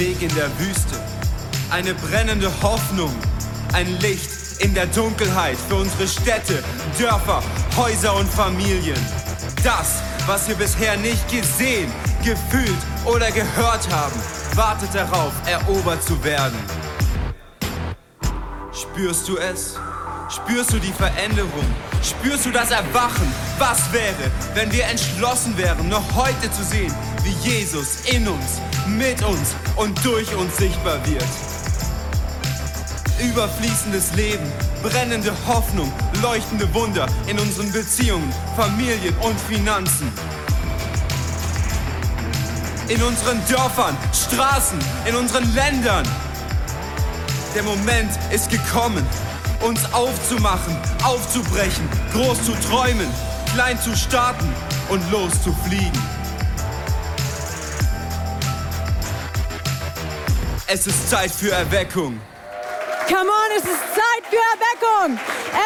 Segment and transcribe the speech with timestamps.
[0.00, 0.98] Weg in der Wüste,
[1.68, 3.14] eine brennende Hoffnung,
[3.74, 4.30] ein Licht
[4.60, 6.64] in der Dunkelheit für unsere Städte,
[6.98, 7.42] Dörfer,
[7.76, 8.96] Häuser und Familien.
[9.62, 11.92] Das, was wir bisher nicht gesehen,
[12.24, 14.18] gefühlt oder gehört haben,
[14.54, 16.58] wartet darauf, erobert zu werden.
[18.72, 19.76] Spürst du es?
[20.30, 21.66] Spürst du die Veränderung?
[22.02, 23.30] Spürst du das Erwachen?
[23.58, 29.22] Was wäre, wenn wir entschlossen wären, noch heute zu sehen, wie Jesus in uns, mit
[29.22, 31.24] uns und durch uns sichtbar wird?
[33.18, 34.44] Überfließendes Leben,
[34.82, 35.90] brennende Hoffnung,
[36.22, 40.12] leuchtende Wunder in unseren Beziehungen, Familien und Finanzen.
[42.88, 46.06] In unseren Dörfern, Straßen, in unseren Ländern.
[47.54, 49.06] Der Moment ist gekommen,
[49.60, 53.08] uns aufzumachen, aufzubrechen, groß zu träumen,
[53.54, 54.52] klein zu starten
[54.90, 56.19] und loszufliegen.
[60.72, 62.20] Es ist Zeit für Erweckung.
[63.08, 65.18] Come on, es ist Zeit für Erweckung.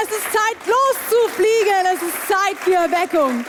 [0.03, 1.85] Es ist Zeit loszufliegen.
[1.95, 3.45] Es ist Zeit für Erweckung.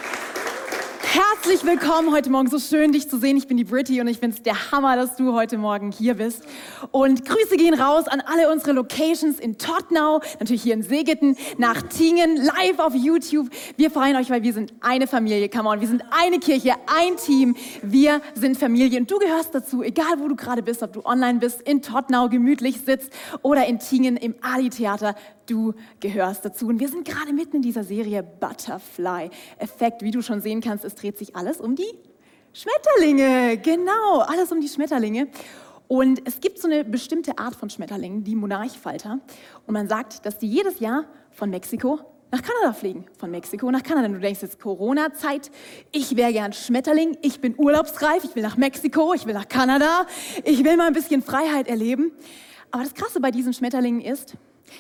[1.15, 2.49] Herzlich willkommen heute Morgen.
[2.49, 3.37] So schön, dich zu sehen.
[3.37, 6.15] Ich bin die Britty und ich finde es der Hammer, dass du heute Morgen hier
[6.15, 6.43] bist.
[6.91, 11.83] Und Grüße gehen raus an alle unsere Locations in Tottenau, natürlich hier in Segeten, nach
[11.83, 13.47] Tingen, live auf YouTube.
[13.77, 15.47] Wir freuen euch, weil wir sind eine Familie.
[15.47, 17.55] Come on, wir sind eine Kirche, ein Team.
[17.81, 21.39] Wir sind Familie und du gehörst dazu, egal wo du gerade bist, ob du online
[21.39, 25.15] bist, in Tottenau gemütlich sitzt oder in Tingen im Ali-Theater
[25.49, 26.67] du gehörst dazu.
[26.67, 30.01] Und wir sind gerade mitten in dieser Serie Butterfly Effekt.
[30.01, 31.91] Wie du schon sehen kannst, es dreht sich alles um die
[32.53, 33.57] Schmetterlinge.
[33.57, 35.27] Genau, alles um die Schmetterlinge.
[35.87, 39.19] Und es gibt so eine bestimmte Art von Schmetterlingen, die Monarchfalter.
[39.67, 41.99] Und man sagt, dass die jedes Jahr von Mexiko
[42.31, 43.05] nach Kanada fliegen.
[43.17, 44.07] Von Mexiko nach Kanada.
[44.07, 45.51] Du denkst jetzt Corona-Zeit,
[45.91, 50.05] ich wäre gern Schmetterling, ich bin urlaubsreif, ich will nach Mexiko, ich will nach Kanada,
[50.43, 52.11] ich will mal ein bisschen Freiheit erleben.
[52.71, 54.35] Aber das Krasse bei diesen Schmetterlingen ist,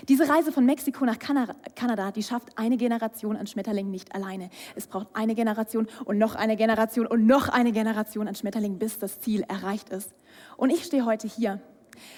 [0.07, 4.49] diese Reise von Mexiko nach Kanada, die schafft eine Generation an Schmetterlingen nicht alleine.
[4.75, 8.99] Es braucht eine Generation und noch eine Generation und noch eine Generation an Schmetterlingen, bis
[8.99, 10.13] das Ziel erreicht ist.
[10.57, 11.61] Und ich stehe heute hier,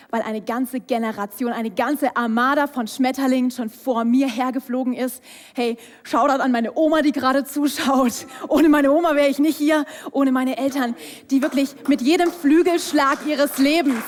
[0.10, 5.22] weil eine ganze Generation, eine ganze Armada von Schmetterlingen schon vor mir hergeflogen ist.
[5.54, 8.26] Hey, Shoutout an meine Oma, die gerade zuschaut.
[8.48, 10.96] Ohne meine Oma wäre ich nicht hier, ohne meine Eltern,
[11.30, 14.04] die wirklich mit jedem Flügelschlag ihres Lebens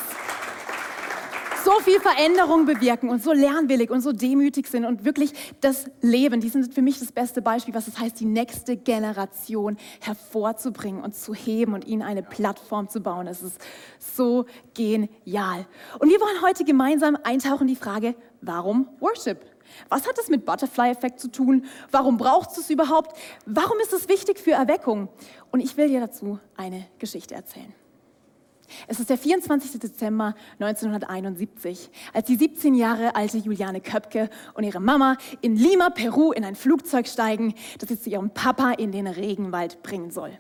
[1.70, 6.42] so viel Veränderung bewirken und so lernwillig und so demütig sind und wirklich das Leben,
[6.42, 11.14] die sind für mich das beste Beispiel, was es heißt, die nächste Generation hervorzubringen und
[11.14, 13.28] zu heben und ihnen eine Plattform zu bauen.
[13.28, 13.62] Es ist
[14.00, 15.68] so genial.
[16.00, 19.46] Und wir wollen heute gemeinsam eintauchen in die Frage, warum Worship?
[19.90, 21.66] Was hat das mit Butterfly-Effekt zu tun?
[21.92, 23.16] Warum braucht es überhaupt?
[23.46, 25.08] Warum ist es wichtig für Erweckung?
[25.52, 27.72] Und ich will dir dazu eine Geschichte erzählen.
[28.88, 29.80] Es ist der 24.
[29.80, 36.32] Dezember 1971, als die 17 Jahre alte Juliane Köpke und ihre Mama in Lima, Peru,
[36.32, 40.32] in ein Flugzeug steigen, das sie zu ihrem Papa in den Regenwald bringen soll.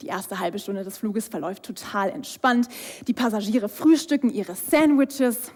[0.00, 2.68] Die erste halbe Stunde des Fluges verläuft total entspannt.
[3.06, 5.52] Die Passagiere frühstücken ihre Sandwiches.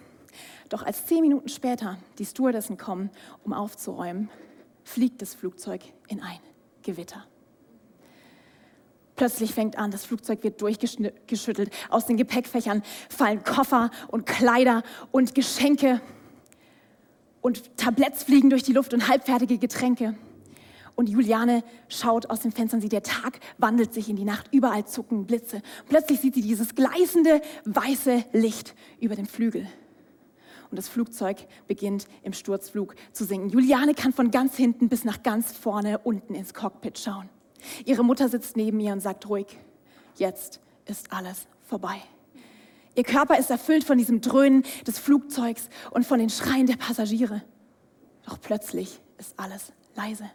[0.69, 3.11] Doch als zehn Minuten später die Stewardessen kommen,
[3.45, 4.31] um aufzuräumen,
[4.85, 6.39] fliegt das Flugzeug in ein
[6.83, 7.25] Gewitter.
[9.17, 11.71] Plötzlich fängt an, das Flugzeug wird durchgeschüttelt.
[11.89, 16.03] Aus den Gepäckfächern fallen Koffer und Kleider und Geschenke.
[17.41, 20.17] Und Tabletts fliegen durch die Luft und halbfertige Getränke.
[20.97, 24.49] Und Juliane schaut aus dem Fenster und sieht, der Tag wandelt sich in die Nacht.
[24.53, 25.63] Überall zucken Blitze.
[25.89, 29.67] Plötzlich sieht sie dieses gleißende weiße Licht über dem Flügel.
[30.71, 33.51] Und das Flugzeug beginnt im Sturzflug zu sinken.
[33.51, 37.29] Juliane kann von ganz hinten bis nach ganz vorne unten ins Cockpit schauen.
[37.85, 39.47] Ihre Mutter sitzt neben ihr und sagt ruhig,
[40.17, 42.01] jetzt ist alles vorbei.
[42.95, 47.43] Ihr Körper ist erfüllt von diesem Dröhnen des Flugzeugs und von den Schreien der Passagiere.
[48.25, 50.31] Doch plötzlich ist alles leise.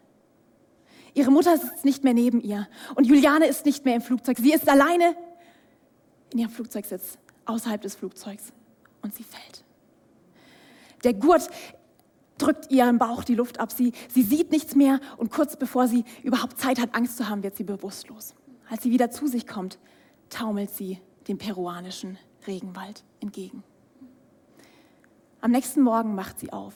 [1.14, 4.38] Ihre Mutter sitzt nicht mehr neben ihr und Juliane ist nicht mehr im Flugzeug.
[4.40, 5.16] Sie ist alleine
[6.32, 8.54] in ihrem Flugzeugsitz, außerhalb des Flugzeugs
[9.02, 9.64] und sie fällt.
[11.04, 11.50] Der Gurt
[12.42, 13.72] drückt ihren Bauch die Luft ab.
[13.72, 17.44] Sie, sie sieht nichts mehr und kurz bevor sie überhaupt Zeit hat, Angst zu haben,
[17.44, 18.34] wird sie bewusstlos.
[18.70, 19.80] Als sie wieder zu sich kommt,
[20.30, 22.18] taumelt sie dem peruanischen
[22.48, 23.64] Regenwald entgegen.
[25.42, 26.74] Am nächsten Morgen macht sie auf.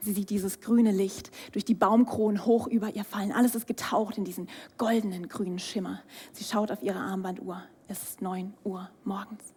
[0.00, 3.32] Sie sieht dieses grüne Licht durch die Baumkronen hoch über ihr fallen.
[3.32, 6.00] Alles ist getaucht in diesen goldenen grünen Schimmer.
[6.32, 7.62] Sie schaut auf ihre Armbanduhr.
[7.88, 9.55] Es ist 9 Uhr morgens.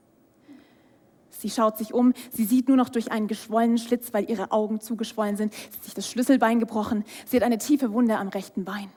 [1.40, 4.82] Sie schaut sich um, sie sieht nur noch durch einen geschwollenen Schlitz, weil ihre Augen
[4.82, 5.54] zugeschwollen sind.
[5.54, 7.06] Sie hat sich das Schlüsselbein gebrochen.
[7.26, 8.92] Sie hat eine tiefe Wunde am rechten Bein,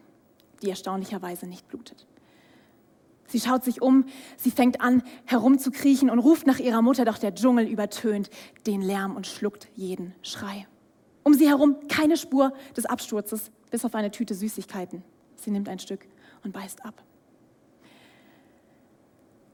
[0.60, 2.04] die erstaunlicherweise nicht blutet.
[3.28, 4.06] Sie schaut sich um,
[4.36, 8.28] sie fängt an herumzukriechen und ruft nach ihrer Mutter, doch der Dschungel übertönt
[8.66, 10.66] den Lärm und schluckt jeden Schrei.
[11.22, 15.04] Um sie herum keine Spur des Absturzes, bis auf eine Tüte Süßigkeiten.
[15.36, 16.06] Sie nimmt ein Stück
[16.42, 17.04] und beißt ab.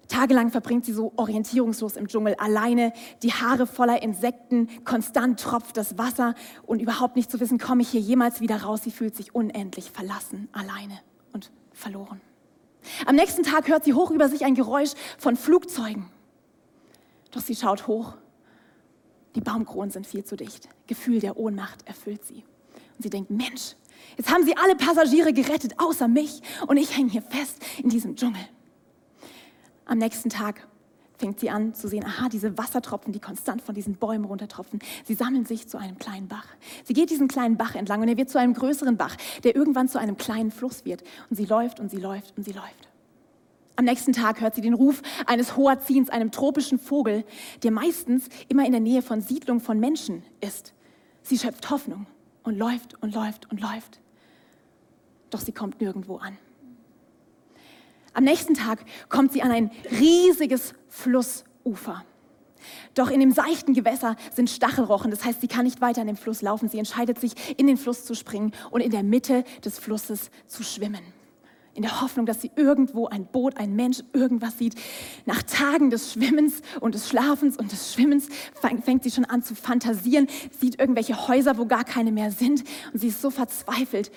[0.09, 5.99] Tagelang verbringt sie so orientierungslos im Dschungel, alleine, die Haare voller Insekten, konstant tropft das
[5.99, 6.35] Wasser
[6.67, 8.81] und überhaupt nicht zu wissen, komme ich hier jemals wieder raus.
[8.83, 10.99] Sie fühlt sich unendlich verlassen, alleine
[11.33, 12.23] und verloren.
[13.07, 16.07] Am nächsten Tag hört sie hoch über sich ein Geräusch von Flugzeugen.
[17.31, 18.15] Doch sie schaut hoch.
[19.35, 20.71] Die Baumkronen sind viel zu dicht.
[20.87, 22.45] Gefühl der Ohnmacht erfüllt sie.
[22.97, 23.77] Und sie denkt, Mensch,
[24.17, 26.41] jetzt haben sie alle Passagiere gerettet, außer mich.
[26.67, 28.41] Und ich hänge hier fest in diesem Dschungel.
[29.89, 30.69] Am nächsten Tag
[31.17, 35.15] fängt sie an zu sehen, aha, diese Wassertropfen, die konstant von diesen Bäumen runtertropfen, sie
[35.15, 36.47] sammeln sich zu einem kleinen Bach.
[36.85, 39.89] Sie geht diesen kleinen Bach entlang und er wird zu einem größeren Bach, der irgendwann
[39.89, 41.03] zu einem kleinen Fluss wird.
[41.31, 42.89] Und sie läuft und sie läuft und sie läuft.
[43.77, 47.25] Am nächsten Tag hört sie den Ruf eines Hoarzins, einem tropischen Vogel,
[47.63, 50.75] der meistens immer in der Nähe von Siedlungen von Menschen ist.
[51.23, 52.07] Sie schöpft Hoffnung
[52.43, 54.01] und läuft und läuft und läuft.
[55.31, 56.37] Doch sie kommt nirgendwo an.
[58.19, 62.05] Am nächsten Tag kommt sie an ein riesiges Flussufer.
[62.95, 66.17] Doch in dem seichten Gewässer sind Stachelrochen, das heißt, sie kann nicht weiter in den
[66.17, 66.69] Fluss laufen.
[66.69, 70.65] Sie entscheidet sich, in den Fluss zu springen und in der Mitte des Flusses zu
[70.65, 70.99] schwimmen.
[71.75, 74.75] In der Hoffnung, dass sie irgendwo ein Boot, ein Mensch, irgendwas sieht.
[75.25, 78.27] Nach Tagen des Schwimmens und des Schlafens und des Schwimmens
[78.83, 80.27] fängt sie schon an zu fantasieren,
[80.59, 84.11] sieht irgendwelche Häuser, wo gar keine mehr sind und sie ist so verzweifelt.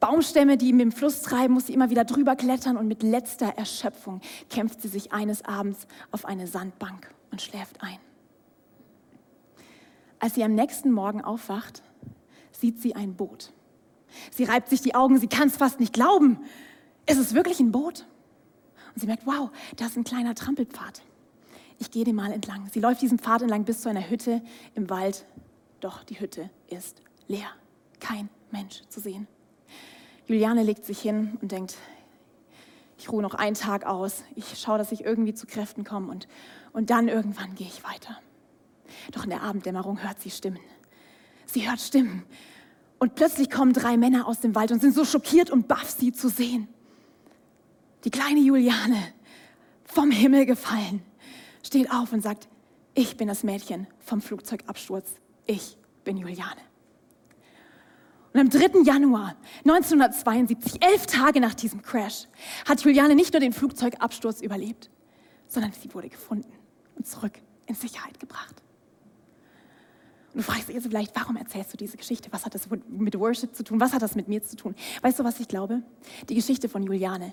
[0.00, 3.48] Baumstämme, die mit dem Fluss treiben, muss sie immer wieder drüber klettern und mit letzter
[3.56, 7.98] Erschöpfung kämpft sie sich eines Abends auf eine Sandbank und schläft ein.
[10.18, 11.82] Als sie am nächsten Morgen aufwacht,
[12.52, 13.52] sieht sie ein Boot.
[14.30, 16.40] Sie reibt sich die Augen, sie kann es fast nicht glauben.
[17.06, 18.06] Ist es wirklich ein Boot?
[18.94, 21.02] Und sie merkt, wow, da ist ein kleiner Trampelpfad.
[21.78, 22.68] Ich gehe den mal entlang.
[22.72, 24.42] Sie läuft diesen Pfad entlang bis zu einer Hütte
[24.74, 25.24] im Wald.
[25.80, 27.48] Doch die Hütte ist leer.
[28.00, 29.26] Kein Mensch zu sehen.
[30.30, 31.74] Juliane legt sich hin und denkt,
[32.98, 36.28] ich ruhe noch einen Tag aus, ich schaue, dass ich irgendwie zu Kräften komme und,
[36.72, 38.16] und dann irgendwann gehe ich weiter.
[39.10, 40.60] Doch in der Abenddämmerung hört sie Stimmen.
[41.46, 42.22] Sie hört Stimmen.
[43.00, 46.12] Und plötzlich kommen drei Männer aus dem Wald und sind so schockiert und baff, sie
[46.12, 46.68] zu sehen.
[48.04, 49.02] Die kleine Juliane,
[49.84, 51.02] vom Himmel gefallen,
[51.66, 52.46] steht auf und sagt,
[52.94, 55.10] ich bin das Mädchen vom Flugzeugabsturz.
[55.46, 56.69] Ich bin Juliane.
[58.32, 58.82] Und am 3.
[58.84, 59.34] Januar
[59.64, 62.26] 1972, elf Tage nach diesem Crash,
[62.68, 64.88] hat Juliane nicht nur den Flugzeugabsturz überlebt,
[65.48, 66.52] sondern sie wurde gefunden
[66.96, 67.32] und zurück
[67.66, 68.54] in Sicherheit gebracht.
[70.32, 72.28] Und du fragst dich jetzt vielleicht, warum erzählst du diese Geschichte?
[72.32, 73.80] Was hat das mit Worship zu tun?
[73.80, 74.76] Was hat das mit mir zu tun?
[75.02, 75.82] Weißt du, was ich glaube?
[76.28, 77.32] Die Geschichte von Juliane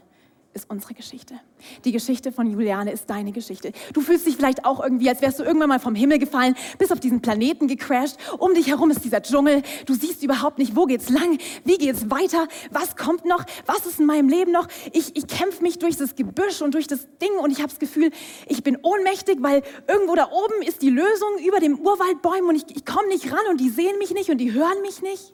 [0.57, 1.39] ist unsere Geschichte.
[1.85, 3.71] Die Geschichte von Juliane ist deine Geschichte.
[3.93, 6.91] Du fühlst dich vielleicht auch irgendwie, als wärst du irgendwann mal vom Himmel gefallen, bis
[6.91, 8.17] auf diesen Planeten gecrashed.
[8.39, 9.61] Um dich herum ist dieser Dschungel.
[9.85, 13.99] Du siehst überhaupt nicht, wo geht's lang, wie geht's weiter, was kommt noch, was ist
[13.99, 14.67] in meinem Leben noch.
[14.91, 17.79] Ich, ich kämpfe mich durch das Gebüsch und durch das Ding und ich habe das
[17.79, 18.11] Gefühl,
[18.47, 22.75] ich bin ohnmächtig, weil irgendwo da oben ist die Lösung über dem Urwaldbäumen und ich,
[22.75, 25.33] ich komme nicht ran und die sehen mich nicht und die hören mich nicht.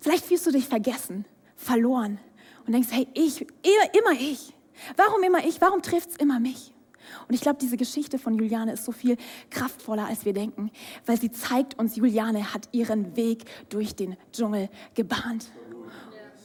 [0.00, 1.24] Vielleicht fühlst du dich vergessen,
[1.56, 2.20] verloren
[2.70, 4.54] und denkst, hey, ich, immer ich.
[4.96, 5.60] Warum immer ich?
[5.60, 6.72] Warum trifft es immer mich?
[7.26, 9.16] Und ich glaube, diese Geschichte von Juliane ist so viel
[9.50, 10.70] kraftvoller, als wir denken,
[11.04, 15.50] weil sie zeigt uns, Juliane hat ihren Weg durch den Dschungel gebahnt.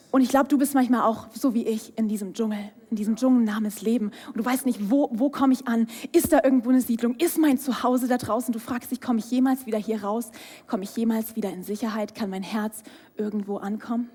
[0.09, 3.17] Und ich glaube, du bist manchmal auch so wie ich in diesem Dschungel, in diesem
[3.17, 4.09] Dschungel namens Leben.
[4.25, 5.85] Und du weißt nicht, wo, wo komme ich an?
[6.11, 7.13] Ist da irgendwo eine Siedlung?
[7.17, 8.51] Ist mein Zuhause da draußen?
[8.51, 10.31] Du fragst dich, komme ich jemals wieder hier raus?
[10.65, 12.15] Komme ich jemals wieder in Sicherheit?
[12.15, 12.81] Kann mein Herz
[13.15, 14.09] irgendwo ankommen?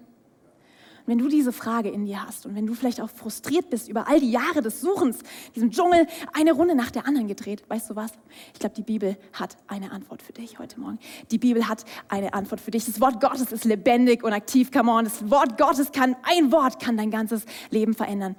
[1.11, 4.07] Wenn du diese Frage in dir hast und wenn du vielleicht auch frustriert bist über
[4.07, 5.19] all die Jahre des Suchens,
[5.57, 8.12] diesem Dschungel, eine Runde nach der anderen gedreht, weißt du was?
[8.55, 11.00] Ich glaube, die Bibel hat eine Antwort für dich heute Morgen.
[11.33, 12.87] Die Bibel hat eine Antwort für dich.
[12.87, 14.71] Das Wort Gottes ist lebendig und aktiv.
[14.71, 18.37] Come on, das Wort Gottes kann, ein Wort kann dein ganzes Leben verändern.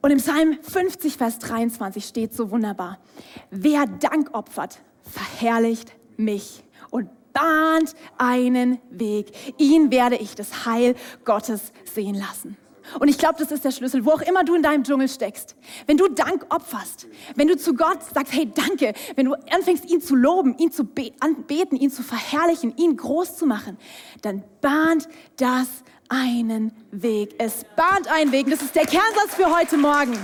[0.00, 2.98] Und im Psalm 50, Vers 23 steht so wunderbar,
[3.50, 9.32] wer Dank opfert, verherrlicht mich und bahnt einen Weg.
[9.58, 10.94] Ihn werde ich das Heil
[11.24, 12.56] Gottes sehen lassen.
[12.98, 15.54] Und ich glaube, das ist der Schlüssel, wo auch immer du in deinem Dschungel steckst.
[15.86, 17.06] Wenn du Dank opferst,
[17.36, 20.84] wenn du zu Gott sagst, hey, danke, wenn du anfängst, ihn zu loben, ihn zu
[20.84, 23.78] beten, ihn zu verherrlichen, ihn groß zu machen,
[24.22, 25.68] dann bahnt das
[26.08, 27.36] einen Weg.
[27.38, 28.50] Es bahnt einen Weg.
[28.50, 30.18] Das ist der Kernsatz für heute Morgen.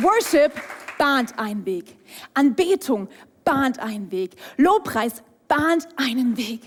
[0.00, 0.52] Worship
[0.98, 1.96] bahnt einen Weg.
[2.34, 3.08] Anbetung
[3.44, 4.36] bahnt einen Weg.
[4.56, 5.22] Lobpreis
[5.52, 6.60] bahnt einen Weg.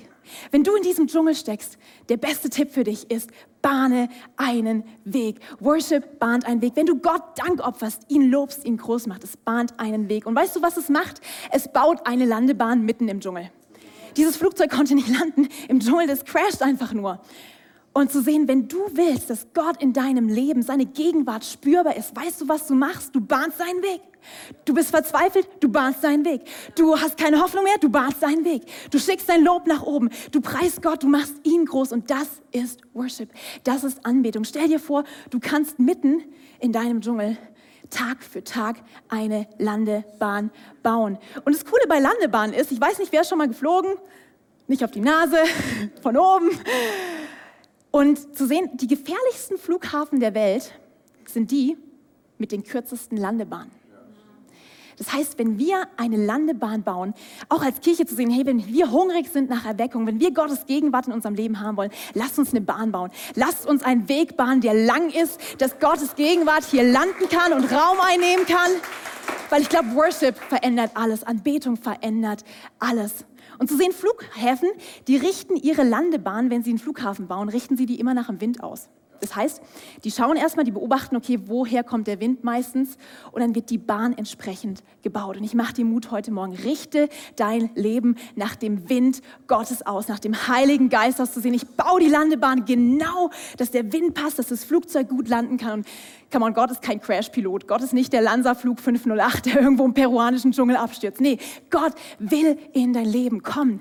[0.51, 3.31] Wenn du in diesem Dschungel steckst, der beste Tipp für dich ist,
[3.63, 5.39] bahne einen Weg.
[5.59, 6.73] Worship bahnt einen Weg.
[6.75, 10.27] Wenn du Gott Dank opferst, ihn lobst, ihn groß macht, es bahnt einen Weg.
[10.27, 11.19] Und weißt du, was es macht?
[11.51, 13.49] Es baut eine Landebahn mitten im Dschungel.
[14.17, 17.19] Dieses Flugzeug konnte nicht landen im Dschungel, das crasht einfach nur.
[17.91, 22.15] Und zu sehen, wenn du willst, dass Gott in deinem Leben, seine Gegenwart spürbar ist,
[22.15, 23.15] weißt du, was du machst?
[23.15, 24.01] Du bahnst seinen Weg.
[24.65, 26.41] Du bist verzweifelt, du bahnst seinen Weg.
[26.75, 28.63] Du hast keine Hoffnung mehr, du bahnst seinen Weg.
[28.91, 30.09] Du schickst dein Lob nach oben.
[30.31, 33.29] Du preist Gott, du machst ihn groß und das ist Worship.
[33.63, 34.43] Das ist Anbetung.
[34.43, 36.23] Stell dir vor, du kannst mitten
[36.59, 37.37] in deinem Dschungel
[37.89, 38.77] Tag für Tag
[39.09, 40.51] eine Landebahn
[40.83, 41.17] bauen.
[41.43, 43.91] Und das Coole bei Landebahnen ist, ich weiß nicht, wer ist schon mal geflogen?
[44.67, 45.37] Nicht auf die Nase,
[46.01, 46.49] von oben.
[47.91, 50.73] Und zu sehen, die gefährlichsten Flughafen der Welt
[51.25, 51.77] sind die
[52.37, 53.71] mit den kürzesten Landebahnen.
[54.97, 57.13] Das heißt, wenn wir eine Landebahn bauen,
[57.49, 60.65] auch als Kirche zu sehen, hey, wenn wir hungrig sind nach Erweckung, wenn wir Gottes
[60.65, 63.11] Gegenwart in unserem Leben haben wollen, lasst uns eine Bahn bauen.
[63.35, 67.71] Lasst uns einen Weg bahnen, der lang ist, dass Gottes Gegenwart hier landen kann und
[67.71, 68.71] Raum einnehmen kann.
[69.49, 72.43] Weil ich glaube, Worship verändert alles, Anbetung verändert
[72.79, 73.25] alles.
[73.59, 74.69] Und zu sehen, Flughäfen,
[75.07, 78.41] die richten ihre Landebahn, wenn sie einen Flughafen bauen, richten sie die immer nach dem
[78.41, 78.89] Wind aus.
[79.21, 79.61] Das heißt,
[80.03, 82.97] die schauen erstmal, die beobachten, okay, woher kommt der Wind meistens
[83.31, 85.37] und dann wird die Bahn entsprechend gebaut.
[85.37, 90.07] Und ich mache dir Mut heute Morgen, richte dein Leben nach dem Wind Gottes aus,
[90.07, 91.53] nach dem Heiligen Geist auszusehen.
[91.53, 95.79] Ich baue die Landebahn genau, dass der Wind passt, dass das Flugzeug gut landen kann.
[95.79, 95.87] Und
[96.31, 97.67] come on, Gott ist kein Crashpilot.
[97.67, 101.21] Gott ist nicht der Lanza-Flug 508, der irgendwo im peruanischen Dschungel abstürzt.
[101.21, 101.37] Nee,
[101.69, 103.79] Gott will in dein Leben kommen.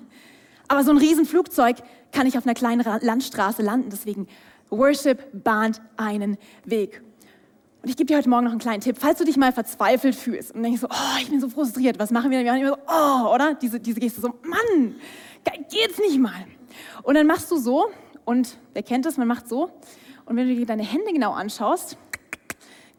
[0.69, 1.77] Aber so ein Riesenflugzeug
[2.13, 3.91] kann nicht auf einer kleinen Landstraße landen.
[3.91, 4.29] Deswegen
[4.71, 7.03] Worship bahnt einen Weg.
[7.83, 8.97] Und ich gebe dir heute Morgen noch einen kleinen Tipp.
[8.99, 12.11] Falls du dich mal verzweifelt fühlst und denkst so, oh, ich bin so frustriert, was
[12.11, 12.47] machen wir denn?
[12.47, 13.55] Wir machen immer so, oh, oder?
[13.55, 14.95] Diese, diese Geste so, Mann,
[15.69, 16.47] geht's nicht mal.
[17.03, 17.91] Und dann machst du so,
[18.25, 19.71] und wer kennt das, man macht so.
[20.25, 21.99] Und wenn du dir deine Hände genau anschaust,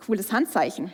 [0.06, 0.92] cooles Handzeichen.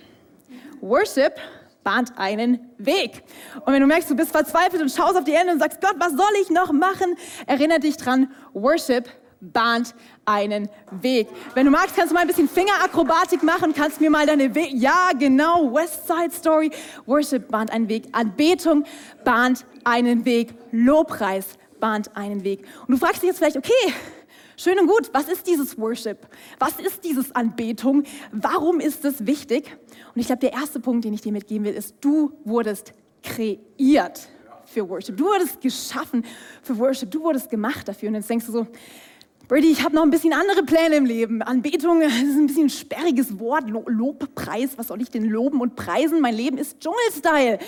[0.80, 1.36] Worship
[1.84, 3.24] bahnt einen Weg.
[3.66, 5.96] Und wenn du merkst, du bist verzweifelt und schaust auf die Hände und sagst, Gott,
[5.98, 7.16] was soll ich noch machen?
[7.46, 9.10] Erinnere dich dran, Worship
[9.42, 9.96] bahnt
[10.26, 10.70] einen
[11.02, 11.28] Weg.
[11.56, 14.72] Wenn du magst, kannst du mal ein bisschen Fingerakrobatik machen, kannst mir mal deine Weg,
[14.74, 16.72] ja genau, West Side Story,
[17.06, 18.86] Worship bahnt einen Weg, Anbetung
[19.26, 22.66] bahnt einen Weg, Lobpreis bahnt einen Weg.
[22.88, 23.94] Und du fragst dich jetzt vielleicht, okay,
[24.56, 26.28] schön und gut, was ist dieses Worship?
[26.60, 28.04] Was ist dieses Anbetung?
[28.32, 29.76] Warum ist es wichtig?
[30.14, 32.94] Und ich glaube, der erste Punkt, den ich dir mitgeben will, ist, du wurdest
[33.24, 34.30] kreiert
[34.66, 35.18] für Worship.
[35.18, 36.26] Du wurdest geschaffen
[36.62, 37.12] für Worship.
[37.12, 38.10] Du wurdest gemacht dafür.
[38.10, 38.68] Und jetzt denkst du so,
[39.52, 41.42] Brady, ich habe noch ein bisschen andere Pläne im Leben.
[41.42, 43.66] Anbetung ist ein bisschen ein sperriges Wort.
[43.70, 46.22] Lobpreis, was soll ich denn loben und preisen?
[46.22, 47.60] Mein Leben ist Dschungelstyle.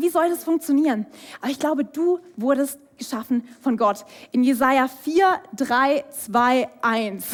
[0.00, 1.06] Wie soll das funktionieren?
[1.40, 4.04] Aber ich glaube, du wurdest geschaffen von Gott.
[4.32, 7.24] In Jesaja 4, 3, 2, 1,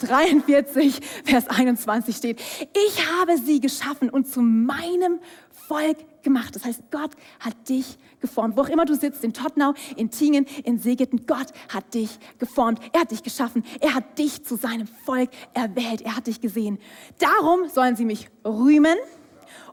[0.00, 2.40] 43, Vers 21 steht,
[2.88, 5.20] ich habe sie geschaffen und zu meinem
[5.68, 6.56] Volk gemacht.
[6.56, 8.56] Das heißt, Gott hat dich geformt.
[8.56, 12.80] Wo auch immer du sitzt, in Tottenau, in Tingen, in Segeten, Gott hat dich geformt.
[12.92, 13.64] Er hat dich geschaffen.
[13.80, 16.02] Er hat dich zu seinem Volk erwählt.
[16.02, 16.78] Er hat dich gesehen.
[17.18, 18.96] Darum sollen sie mich rühmen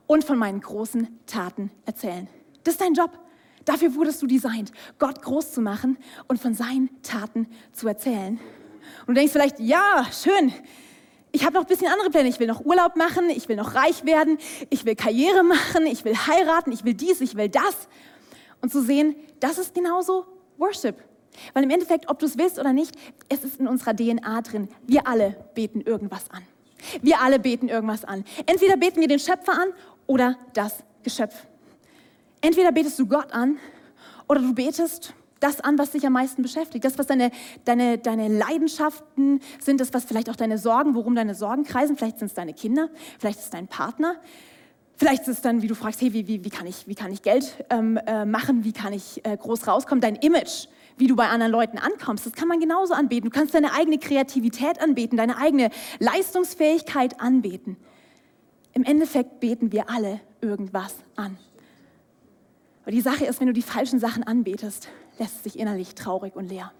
[0.07, 2.27] und von meinen großen Taten erzählen.
[2.63, 3.11] Das ist dein Job.
[3.65, 8.39] Dafür wurdest du designt, Gott groß zu machen und von seinen Taten zu erzählen.
[9.05, 10.53] Und du denkst vielleicht, ja, schön,
[11.31, 12.29] ich habe noch ein bisschen andere Pläne.
[12.29, 14.37] Ich will noch Urlaub machen, ich will noch reich werden,
[14.69, 17.87] ich will Karriere machen, ich will heiraten, ich will dies, ich will das.
[18.63, 20.25] Und zu sehen, das ist genauso
[20.57, 20.95] Worship.
[21.53, 22.95] Weil im Endeffekt, ob du es willst oder nicht,
[23.27, 24.69] es ist in unserer DNA drin.
[24.87, 26.43] Wir alle beten irgendwas an.
[27.01, 28.23] Wir alle beten irgendwas an.
[28.45, 29.67] Entweder beten wir den Schöpfer an
[30.07, 31.35] oder das Geschöpf.
[32.39, 33.57] Entweder betest du Gott an
[34.29, 36.85] oder du betest das an, was dich am meisten beschäftigt.
[36.85, 37.31] Das, was deine,
[37.65, 41.97] deine, deine Leidenschaften sind, das, was vielleicht auch deine Sorgen, worum deine Sorgen kreisen.
[41.97, 42.89] Vielleicht sind es deine Kinder,
[43.19, 44.15] vielleicht ist es dein Partner.
[44.95, 47.11] Vielleicht ist es dann, wie du fragst, hey, wie, wie, wie, kann, ich, wie kann
[47.11, 51.15] ich Geld ähm, äh, machen, wie kann ich äh, groß rauskommen, dein Image, wie du
[51.15, 53.29] bei anderen Leuten ankommst, das kann man genauso anbeten.
[53.29, 57.77] Du kannst deine eigene Kreativität anbeten, deine eigene Leistungsfähigkeit anbeten.
[58.73, 61.37] Im Endeffekt beten wir alle irgendwas an.
[62.83, 66.35] Aber die Sache ist, wenn du die falschen Sachen anbetest, lässt es dich innerlich traurig
[66.35, 66.71] und leer.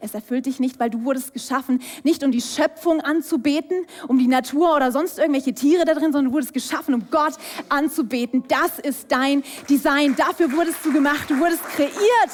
[0.00, 4.26] Es erfüllt dich nicht, weil du wurdest geschaffen, nicht um die Schöpfung anzubeten, um die
[4.28, 7.34] Natur oder sonst irgendwelche Tiere da drin, sondern du wurdest geschaffen, um Gott
[7.68, 8.44] anzubeten.
[8.48, 10.14] Das ist dein Design.
[10.16, 11.28] Dafür wurdest du gemacht.
[11.28, 12.30] Du wurdest kreiert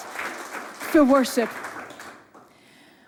[0.91, 1.49] für Worship.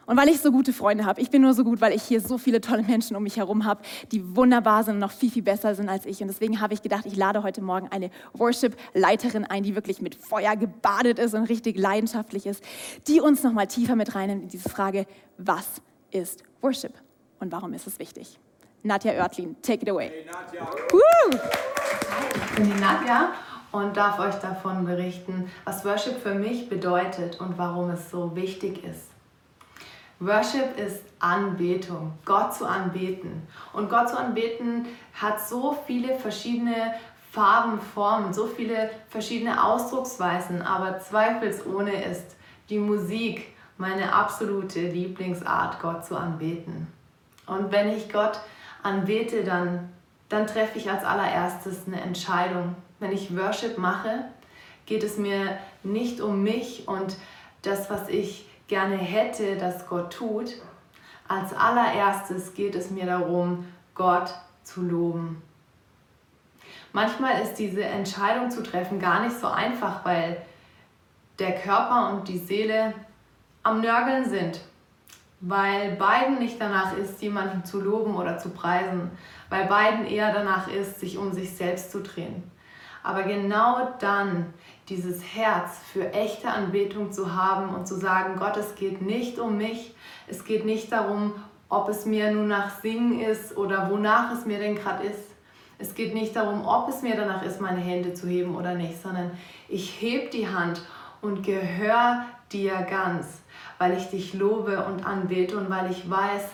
[0.08, 2.22] Und weil ich so gute Freunde habe, ich bin nur so gut, weil ich hier
[2.22, 5.42] so viele tolle Menschen um mich herum habe, die wunderbar sind und noch viel, viel
[5.42, 6.22] besser sind als ich.
[6.22, 10.14] Und deswegen habe ich gedacht, ich lade heute Morgen eine Worship-Leiterin ein, die wirklich mit
[10.14, 12.64] Feuer gebadet ist und richtig leidenschaftlich ist,
[13.06, 15.04] die uns noch mal tiefer mit reinnimmt in diese Frage,
[15.36, 16.94] was ist Worship
[17.38, 18.38] und warum ist es wichtig?
[18.82, 20.08] Nadja Oertlin, take it away.
[20.08, 20.70] Hey Nadja.
[20.90, 21.38] Woo!
[22.46, 23.34] Ich bin die Nadja
[23.72, 28.82] und darf euch davon berichten, was Worship für mich bedeutet und warum es so wichtig
[28.84, 29.07] ist.
[30.20, 33.46] Worship ist Anbetung, Gott zu anbeten.
[33.72, 36.94] Und Gott zu anbeten hat so viele verschiedene
[37.30, 42.36] Farben, Formen, so viele verschiedene Ausdrucksweisen, aber zweifelsohne ist
[42.68, 46.88] die Musik meine absolute Lieblingsart, Gott zu anbeten.
[47.46, 48.40] Und wenn ich Gott
[48.82, 49.88] anbete, dann,
[50.28, 52.74] dann treffe ich als allererstes eine Entscheidung.
[52.98, 54.24] Wenn ich Worship mache,
[54.86, 57.16] geht es mir nicht um mich und
[57.62, 60.54] das, was ich gerne hätte, dass Gott tut.
[61.26, 64.32] Als allererstes geht es mir darum, Gott
[64.62, 65.42] zu loben.
[66.92, 70.40] Manchmal ist diese Entscheidung zu treffen gar nicht so einfach, weil
[71.38, 72.94] der Körper und die Seele
[73.62, 74.60] am Nörgeln sind,
[75.40, 79.10] weil beiden nicht danach ist, jemanden zu loben oder zu preisen,
[79.50, 82.50] weil beiden eher danach ist, sich um sich selbst zu drehen.
[83.02, 84.52] Aber genau dann
[84.88, 89.56] dieses Herz für echte Anbetung zu haben und zu sagen, Gott, es geht nicht um
[89.56, 89.94] mich,
[90.26, 91.34] es geht nicht darum,
[91.68, 95.28] ob es mir nun nach Singen ist oder wonach es mir denn gerade ist.
[95.78, 99.00] Es geht nicht darum, ob es mir danach ist, meine Hände zu heben oder nicht,
[99.00, 99.30] sondern
[99.68, 100.82] ich heb die Hand
[101.20, 103.42] und gehöre dir ganz,
[103.76, 106.44] weil ich dich lobe und anbete und weil ich weiß,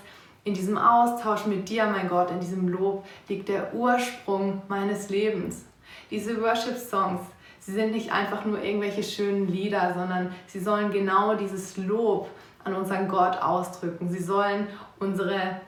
[0.42, 5.64] in diesem Austausch mit dir, mein Gott, in diesem Lob liegt der Ursprung meines Lebens.
[6.10, 7.22] Diese Worship-Songs,
[7.64, 12.28] sie sind nicht einfach nur irgendwelche schönen Lieder, sondern sie sollen genau dieses Lob
[12.62, 14.10] an unseren Gott ausdrücken.
[14.10, 14.66] Sie sollen
[14.98, 15.60] unsere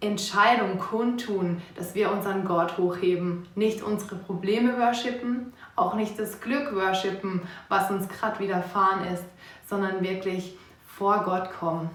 [0.00, 6.74] Entscheidung kundtun, dass wir unseren Gott hochheben, nicht unsere Probleme worshipen, auch nicht das Glück
[6.74, 9.24] worshipen, was uns gerade widerfahren ist,
[9.68, 10.56] sondern wirklich
[10.86, 11.90] vor Gott kommen.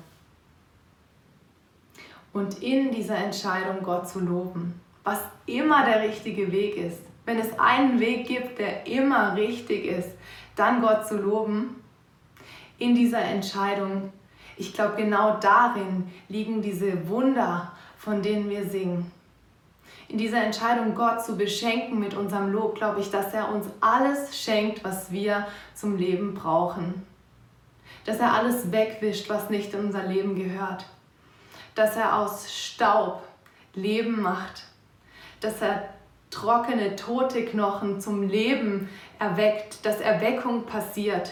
[2.34, 7.13] Und in dieser Entscheidung Gott zu loben, was immer der richtige Weg ist.
[7.25, 10.09] Wenn es einen Weg gibt, der immer richtig ist,
[10.55, 11.83] dann Gott zu loben,
[12.77, 14.12] in dieser Entscheidung,
[14.57, 19.12] ich glaube, genau darin liegen diese Wunder, von denen wir singen.
[20.09, 24.40] In dieser Entscheidung, Gott zu beschenken mit unserem Lob, glaube ich, dass er uns alles
[24.40, 27.07] schenkt, was wir zum Leben brauchen.
[28.05, 30.86] Dass er alles wegwischt, was nicht in unser Leben gehört.
[31.74, 33.24] Dass er aus Staub
[33.74, 34.66] Leben macht.
[35.40, 35.93] Dass er
[36.33, 41.31] trockene, tote Knochen zum Leben erweckt, dass Erweckung passiert,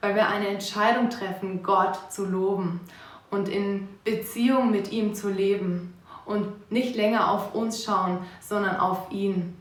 [0.00, 2.80] weil wir eine Entscheidung treffen, Gott zu loben
[3.30, 5.94] und in Beziehung mit ihm zu leben
[6.26, 9.56] und nicht länger auf uns schauen, sondern auf ihn.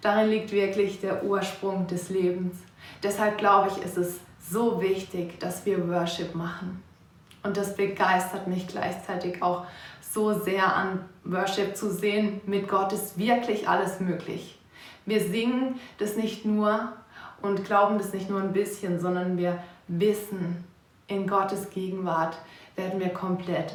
[0.00, 2.56] Darin liegt wirklich der Ursprung des Lebens.
[3.02, 6.82] Deshalb glaube ich, ist es so wichtig, dass wir Worship machen.
[7.42, 9.66] Und das begeistert mich gleichzeitig auch
[10.14, 12.40] so sehr an Worship zu sehen.
[12.46, 14.58] Mit Gott ist wirklich alles möglich.
[15.04, 16.92] Wir singen das nicht nur
[17.42, 20.64] und glauben das nicht nur ein bisschen, sondern wir wissen,
[21.08, 22.38] in Gottes Gegenwart
[22.76, 23.74] werden wir komplett.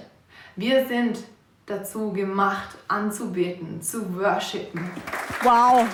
[0.56, 1.20] Wir sind
[1.68, 4.90] dazu gemacht, anzubeten, zu worshipen.
[5.44, 5.86] Wow.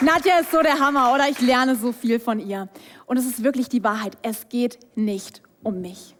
[0.00, 1.28] Nadja ist so der Hammer, oder?
[1.28, 2.68] Ich lerne so viel von ihr.
[3.06, 4.16] Und es ist wirklich die Wahrheit.
[4.22, 6.15] Es geht nicht um mich.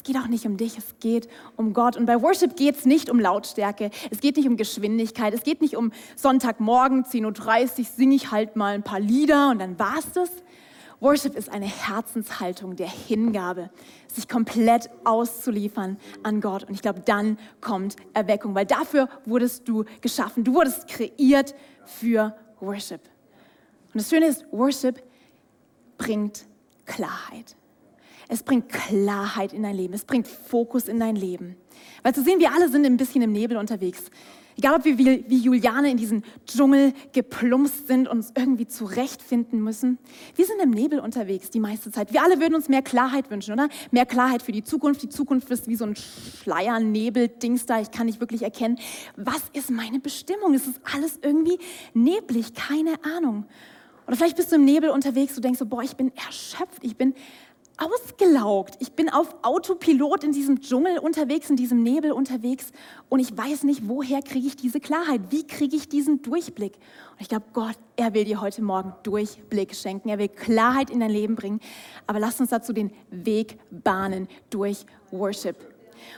[0.00, 1.94] Es geht auch nicht um dich, es geht um Gott.
[1.94, 5.60] Und bei Worship geht es nicht um Lautstärke, es geht nicht um Geschwindigkeit, es geht
[5.60, 10.10] nicht um Sonntagmorgen, 10.30 Uhr singe ich halt mal ein paar Lieder und dann war's
[10.14, 10.30] das.
[11.00, 13.68] Worship ist eine Herzenshaltung der Hingabe,
[14.06, 16.64] sich komplett auszuliefern an Gott.
[16.64, 20.44] Und ich glaube, dann kommt Erweckung, weil dafür wurdest du geschaffen.
[20.44, 23.02] Du wurdest kreiert für Worship.
[23.92, 25.02] Und das Schöne ist, Worship
[25.98, 26.46] bringt
[26.86, 27.54] Klarheit.
[28.32, 29.92] Es bringt Klarheit in dein Leben.
[29.92, 31.56] Es bringt Fokus in dein Leben.
[32.04, 34.04] Weil zu sehen, wir alle sind ein bisschen im Nebel unterwegs.
[34.56, 39.60] Egal, ob wir wie, wie Juliane in diesen Dschungel geplumpst sind und uns irgendwie zurechtfinden
[39.60, 39.98] müssen.
[40.36, 42.12] Wir sind im Nebel unterwegs die meiste Zeit.
[42.12, 43.68] Wir alle würden uns mehr Klarheit wünschen, oder?
[43.90, 45.02] Mehr Klarheit für die Zukunft.
[45.02, 47.80] Die Zukunft ist wie so ein Schleiernebel-Dings da.
[47.80, 48.78] Ich kann nicht wirklich erkennen,
[49.16, 50.54] was ist meine Bestimmung?
[50.54, 51.58] Es ist alles irgendwie
[51.94, 53.46] neblig, keine Ahnung.
[54.06, 56.96] Oder vielleicht bist du im Nebel unterwegs, du denkst so, boah, ich bin erschöpft, ich
[56.96, 57.14] bin
[57.80, 58.76] ausgelaugt.
[58.80, 62.72] Ich bin auf Autopilot in diesem Dschungel unterwegs, in diesem Nebel unterwegs
[63.08, 65.22] und ich weiß nicht, woher kriege ich diese Klarheit?
[65.30, 66.74] Wie kriege ich diesen Durchblick?
[66.74, 70.10] Und ich glaube, Gott, er will dir heute Morgen Durchblick schenken.
[70.10, 71.60] Er will Klarheit in dein Leben bringen.
[72.06, 75.56] Aber lass uns dazu den Weg bahnen durch Worship.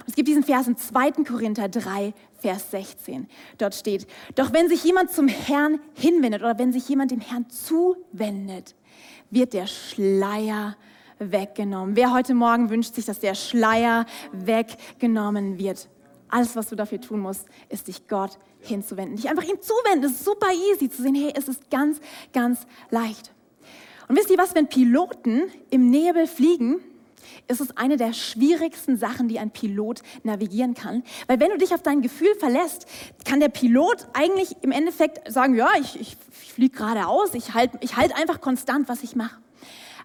[0.01, 1.11] Und es gibt diesen Vers in 2.
[1.25, 3.29] Korinther 3, Vers 16.
[3.59, 7.48] Dort steht, doch wenn sich jemand zum Herrn hinwendet oder wenn sich jemand dem Herrn
[7.51, 8.75] zuwendet,
[9.31, 10.77] wird der Schleier
[11.18, 11.96] weggenommen.
[11.96, 15.88] Wer heute Morgen wünscht sich, dass der Schleier weggenommen wird?
[16.29, 19.16] Alles, was du dafür tun musst, ist dich Gott hinzuwenden.
[19.16, 20.05] Dich einfach ihm zuwenden.
[20.05, 22.01] Es ist super easy zu sehen, hey, es ist ganz,
[22.33, 23.33] ganz leicht.
[24.09, 26.81] Und wisst ihr was, wenn Piloten im Nebel fliegen,
[27.48, 31.03] ist es eine der schwierigsten Sachen, die ein Pilot navigieren kann.
[31.27, 32.87] Weil wenn du dich auf dein Gefühl verlässt,
[33.25, 37.79] kann der Pilot eigentlich im Endeffekt sagen, ja, ich, ich, ich fliege geradeaus, ich halte
[37.81, 39.37] ich halt einfach konstant, was ich mache.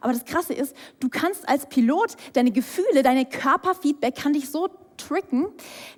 [0.02, 4.70] Aber das Krasse ist, du kannst als Pilot deine Gefühle, deine Körperfeedback kann dich so
[4.98, 5.48] tricken,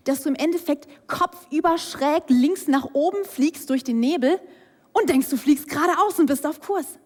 [0.03, 4.39] dass du im Endeffekt kopfüber schräg links nach oben fliegst durch den Nebel
[4.93, 6.99] und denkst, du fliegst geradeaus und bist auf Kurs.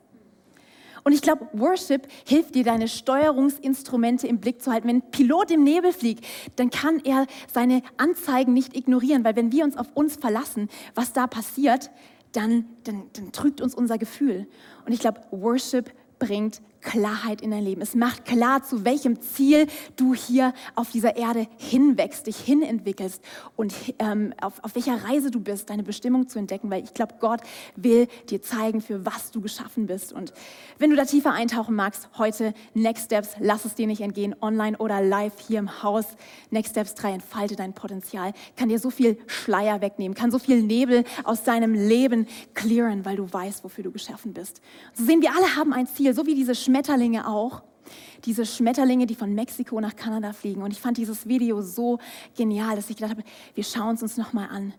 [1.03, 4.87] Und ich glaube, Worship hilft dir, deine Steuerungsinstrumente im Blick zu halten.
[4.87, 6.25] Wenn ein Pilot im Nebel fliegt,
[6.55, 11.11] dann kann er seine Anzeigen nicht ignorieren, weil wenn wir uns auf uns verlassen, was
[11.11, 11.91] da passiert,
[12.31, 14.47] dann, dann, dann trügt uns unser Gefühl.
[14.85, 17.81] Und ich glaube, Worship bringt Klarheit in dein Leben.
[17.81, 23.23] Es macht klar, zu welchem Ziel du hier auf dieser Erde hinwächst, dich hinentwickelst
[23.55, 27.15] und ähm, auf, auf welcher Reise du bist, deine Bestimmung zu entdecken, weil ich glaube,
[27.19, 27.41] Gott
[27.75, 30.13] will dir zeigen, für was du geschaffen bist.
[30.13, 30.33] Und
[30.77, 34.77] wenn du da tiefer eintauchen magst, heute Next Steps, lass es dir nicht entgehen, online
[34.77, 36.05] oder live hier im Haus.
[36.51, 40.61] Next Steps 3, entfalte dein Potenzial, kann dir so viel Schleier wegnehmen, kann so viel
[40.61, 44.61] Nebel aus deinem Leben clearen, weil du weißt, wofür du geschaffen bist.
[44.93, 47.61] So sehen wir alle haben ein Ziel, so wie diese Sch Schmetterlinge auch.
[48.25, 50.63] Diese Schmetterlinge, die von Mexiko nach Kanada fliegen.
[50.63, 51.99] Und ich fand dieses Video so
[52.35, 54.73] genial, dass ich gedacht habe, wir schauen es uns nochmal an.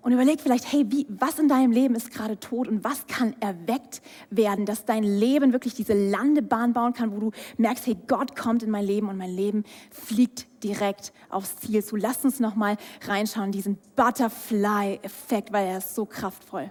[0.00, 3.36] Und überleg vielleicht, hey, wie, was in deinem Leben ist gerade tot und was kann
[3.40, 8.34] erweckt werden, dass dein Leben wirklich diese Landebahn bauen kann, wo du merkst, hey, Gott
[8.34, 11.96] kommt in mein Leben und mein Leben fliegt direkt aufs Ziel zu.
[11.96, 16.70] Lass uns nochmal reinschauen, diesen Butterfly-Effekt, weil er ist so kraftvoll.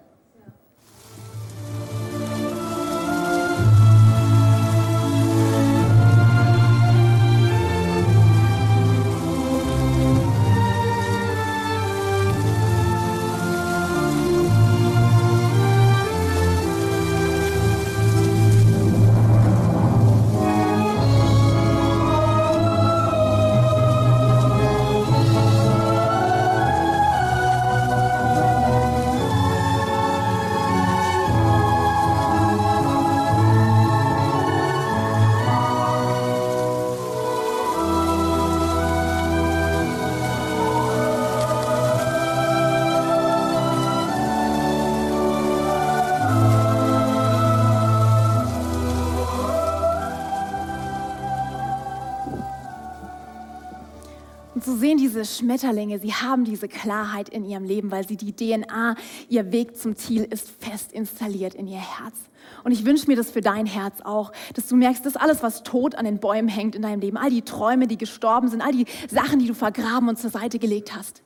[54.77, 58.95] Sehen diese Schmetterlinge, sie haben diese Klarheit in ihrem Leben, weil sie die DNA,
[59.29, 62.15] ihr Weg zum Ziel ist fest installiert in ihr Herz.
[62.63, 65.63] Und ich wünsche mir das für dein Herz auch, dass du merkst, dass alles, was
[65.63, 68.71] tot an den Bäumen hängt in deinem Leben, all die Träume, die gestorben sind, all
[68.71, 71.23] die Sachen, die du vergraben und zur Seite gelegt hast,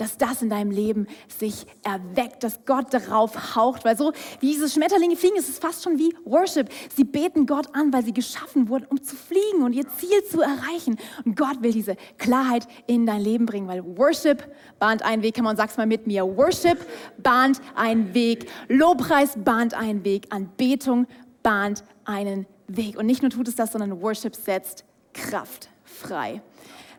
[0.00, 1.06] dass das in deinem Leben
[1.38, 3.84] sich erweckt, dass Gott darauf haucht.
[3.84, 6.68] Weil so wie diese Schmetterlinge fliegen, ist es fast schon wie Worship.
[6.94, 10.40] Sie beten Gott an, weil sie geschaffen wurden, um zu fliegen und ihr Ziel zu
[10.40, 10.98] erreichen.
[11.24, 14.44] Und Gott will diese Klarheit in dein Leben bringen, weil Worship
[14.78, 15.34] bahnt einen Weg.
[15.34, 16.24] Kann man sag's mal mit mir.
[16.24, 16.78] Worship
[17.18, 18.50] bahnt einen Weg.
[18.68, 20.26] Lobpreis bahnt einen Weg.
[20.30, 21.06] Anbetung
[21.42, 22.98] bahnt einen Weg.
[22.98, 26.42] Und nicht nur tut es das, sondern Worship setzt Kraft frei.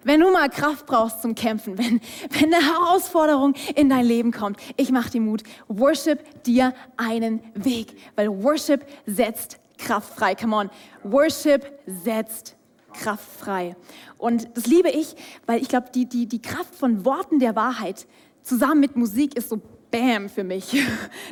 [0.03, 4.57] Wenn du mal Kraft brauchst zum Kämpfen, wenn, wenn eine Herausforderung in dein Leben kommt,
[4.77, 10.35] ich mache dir Mut, worship dir einen Weg, weil Worship setzt Kraft frei.
[10.35, 10.69] Come on,
[11.03, 12.55] Worship setzt
[12.93, 13.75] Kraft frei.
[14.17, 18.07] Und das liebe ich, weil ich glaube, die, die, die Kraft von Worten der Wahrheit
[18.41, 20.77] zusammen mit Musik ist so Bam für mich.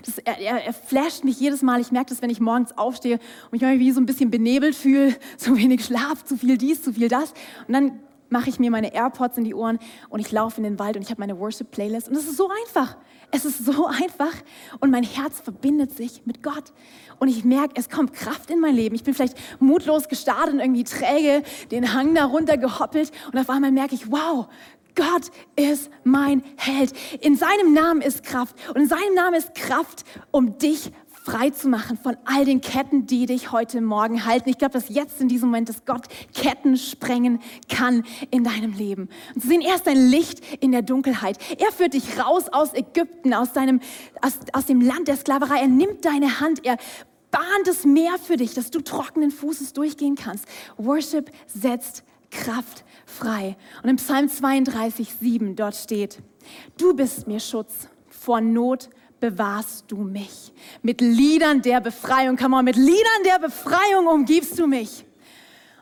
[0.05, 1.81] Das, er, er, er, flasht mich jedes Mal.
[1.81, 3.19] Ich merke das, wenn ich morgens aufstehe
[3.51, 6.93] und mich wie so ein bisschen benebelt fühle, so wenig Schlaf, zu viel dies, zu
[6.93, 7.33] viel das.
[7.67, 10.79] Und dann mache ich mir meine AirPods in die Ohren und ich laufe in den
[10.79, 12.09] Wald und ich habe meine Worship-Playlist.
[12.09, 12.97] Und es ist so einfach.
[13.31, 14.33] Es ist so einfach
[14.79, 16.73] und mein Herz verbindet sich mit Gott.
[17.19, 18.95] Und ich merke, es kommt Kraft in mein Leben.
[18.95, 23.49] Ich bin vielleicht mutlos gestartet und irgendwie träge, den Hang da runter gehoppelt und auf
[23.49, 24.47] einmal merke ich, wow,
[24.97, 26.91] Gott ist mein Held.
[27.21, 30.91] In seinem Namen ist Kraft und in seinem Namen ist Kraft, um dich
[31.27, 34.47] frei zu machen von all den Ketten, die dich heute Morgen halten.
[34.47, 39.09] Ich glaube, dass jetzt in diesem Moment, dass Gott Ketten sprengen kann in deinem Leben.
[39.35, 41.37] Und zu sehen, er ist ein Licht in der Dunkelheit.
[41.59, 43.81] Er führt dich raus aus Ägypten, aus, deinem,
[44.21, 45.59] aus, aus dem Land der Sklaverei.
[45.59, 46.77] Er nimmt deine Hand, er
[47.29, 50.45] bahnt es mehr für dich, dass du trockenen Fußes durchgehen kannst.
[50.77, 53.57] Worship setzt Kraft frei.
[53.83, 56.19] Und im Psalm 32, 7 dort steht,
[56.77, 60.51] du bist mir Schutz vor Not bewahrst du mich.
[60.81, 65.05] Mit Liedern der Befreiung, come on, mit Liedern der Befreiung umgibst du mich.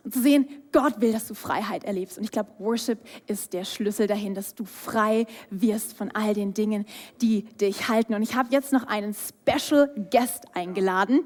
[0.04, 2.20] Und zu sehen, Gott will, dass du Freiheit erlebst.
[2.20, 6.54] Und ich glaube, Worship ist der Schlüssel dahin, dass du frei wirst von all den
[6.54, 6.86] Dingen,
[7.22, 8.14] die dich halten.
[8.14, 11.22] Und ich habe jetzt noch einen Special Guest eingeladen.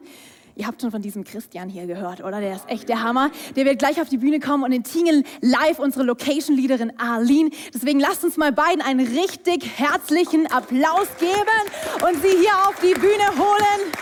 [0.59, 2.41] Ihr habt schon von diesem Christian hier gehört, oder?
[2.41, 3.31] Der ist echt der Hammer.
[3.55, 7.51] Der wird gleich auf die Bühne kommen und in Tingen live unsere Location-Leaderin Arlene.
[7.73, 12.93] Deswegen lasst uns mal beiden einen richtig herzlichen Applaus geben und sie hier auf die
[12.93, 13.93] Bühne holen.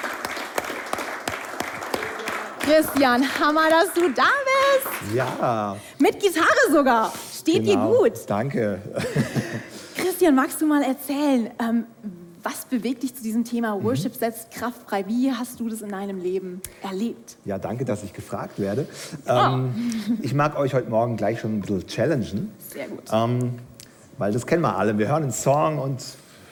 [2.61, 5.15] Christian, Hammer, dass du da bist.
[5.15, 5.77] Ja.
[5.99, 7.13] Mit Gitarre sogar.
[7.39, 7.91] Steht genau.
[7.91, 8.13] dir gut.
[8.25, 8.81] Danke.
[9.95, 11.85] Christian, magst du mal erzählen, ähm,
[12.47, 13.83] was bewegt dich zu diesem Thema mhm.
[13.83, 15.05] Worship setzt Kraft frei?
[15.05, 17.35] Wie hast du das in deinem Leben erlebt?
[17.43, 18.87] Ja, danke, dass ich gefragt werde.
[19.27, 19.31] Oh.
[19.31, 19.73] Ähm,
[20.21, 22.51] ich mag euch heute Morgen gleich schon ein bisschen challengen.
[22.59, 23.03] Sehr gut.
[23.11, 23.55] Ähm,
[24.17, 24.97] weil das kennen wir alle.
[24.97, 26.01] Wir hören einen Song und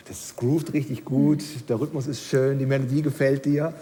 [0.07, 1.65] das groovt richtig gut, mhm.
[1.67, 3.73] der Rhythmus ist schön, die Melodie gefällt dir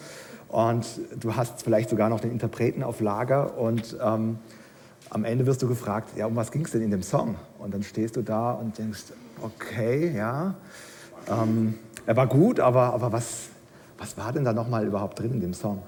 [0.49, 0.86] und
[1.19, 4.38] du hast vielleicht sogar noch den Interpreten auf Lager und ähm,
[5.10, 7.36] am Ende wirst du gefragt, ja, um was ging es denn in dem Song?
[7.60, 9.04] Und dann stehst du da und denkst,
[9.41, 10.56] okay, ja,
[11.28, 13.49] ähm, er war gut, aber, aber was,
[13.97, 15.81] was war denn da nochmal überhaupt drin in dem Song?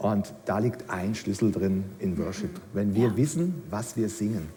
[0.00, 3.16] Und da liegt ein Schlüssel drin in Worship, wenn wir ja.
[3.16, 4.48] wissen, was wir singen.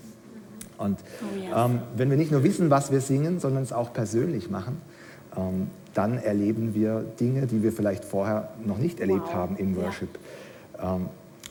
[0.78, 1.54] Und oh, yes.
[1.56, 4.82] ähm, wenn wir nicht nur wissen, was wir singen, sondern es auch persönlich machen,
[5.36, 9.34] ähm, dann erleben wir Dinge, die wir vielleicht vorher noch nicht erlebt wow.
[9.34, 10.20] haben im Worship.
[10.78, 10.96] Ja.
[10.96, 11.08] Ähm,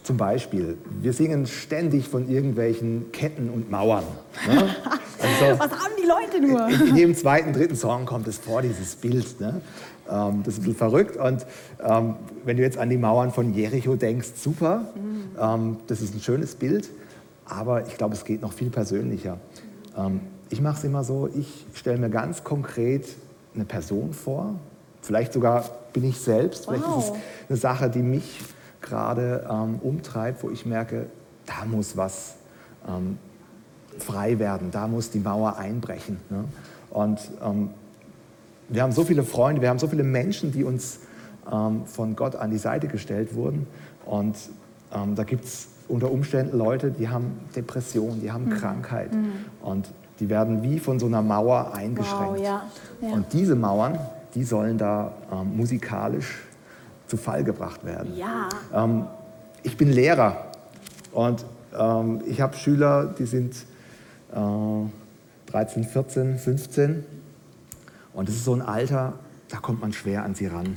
[0.08, 4.04] zum Beispiel, wir singen ständig von irgendwelchen Ketten und Mauern.
[4.46, 4.74] Ne?
[5.20, 6.68] Also, Was haben die Leute nur?
[6.68, 9.40] In, in, jedem zweiten, dritten Song kommt es vor, dieses Bild.
[9.40, 9.60] Ne?
[10.08, 11.16] Ähm, das ist ein bisschen verrückt.
[11.16, 11.44] Und
[11.84, 15.24] ähm, wenn du jetzt an die Mauern von Jericho denkst, super, mhm.
[15.38, 16.88] ähm, das ist ein schönes Bild.
[17.46, 19.38] Aber ich glaube, es geht noch viel persönlicher.
[19.96, 23.04] Ähm, ich mache es immer so, ich stelle mir ganz konkret
[23.56, 24.54] eine Person vor.
[25.02, 26.68] Vielleicht sogar bin ich selbst.
[26.68, 26.76] Wow.
[26.76, 27.12] Vielleicht ist es
[27.48, 28.40] eine Sache, die mich
[28.80, 31.06] gerade ähm, umtreibt, wo ich merke,
[31.46, 32.36] da muss was
[32.86, 33.18] ähm,
[33.98, 36.18] frei werden, da muss die Mauer einbrechen.
[36.30, 36.44] Ne?
[36.90, 37.70] Und ähm,
[38.68, 41.00] wir haben so viele Freunde, wir haben so viele Menschen, die uns
[41.50, 43.66] ähm, von Gott an die Seite gestellt wurden.
[44.04, 44.36] Und
[44.94, 48.50] ähm, da gibt es unter Umständen Leute, die haben Depressionen, die haben mhm.
[48.50, 49.12] Krankheit.
[49.12, 49.32] Mhm.
[49.62, 49.88] Und
[50.20, 52.38] die werden wie von so einer Mauer eingeschränkt.
[52.38, 52.62] Wow, ja.
[53.00, 53.14] Ja.
[53.14, 53.98] Und diese Mauern,
[54.34, 56.42] die sollen da ähm, musikalisch
[57.08, 58.16] zu Fall gebracht werden.
[58.16, 58.48] Ja.
[58.72, 59.06] Ähm,
[59.62, 60.52] ich bin Lehrer
[61.12, 61.44] und
[61.76, 63.54] ähm, ich habe Schüler, die sind
[64.32, 67.04] äh, 13, 14, 15
[68.12, 69.14] und das ist so ein Alter,
[69.48, 70.76] da kommt man schwer an sie ran.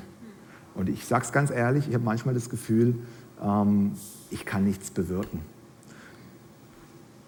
[0.73, 2.95] Und ich sage es ganz ehrlich, ich habe manchmal das Gefühl,
[3.43, 3.93] ähm,
[4.29, 5.41] ich kann nichts bewirken.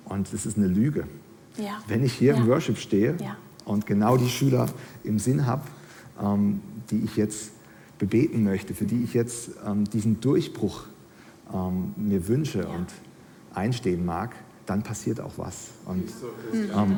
[0.05, 1.07] Und es ist eine Lüge.
[1.57, 1.79] Ja.
[1.87, 2.39] Wenn ich hier ja.
[2.39, 3.35] im Worship stehe ja.
[3.65, 4.67] und genau die Schüler
[5.03, 5.63] im Sinn habe,
[6.21, 7.52] ähm, die ich jetzt
[8.05, 10.83] bebeten möchte, für die ich jetzt ähm, diesen Durchbruch
[11.53, 12.67] ähm, mir wünsche ja.
[12.67, 12.87] und
[13.53, 14.35] einstehen mag,
[14.65, 15.69] dann passiert auch was.
[15.85, 16.03] Und
[16.53, 16.97] ähm,